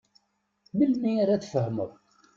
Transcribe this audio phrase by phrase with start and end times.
[0.77, 1.91] Melmi ara tfehmeḍ?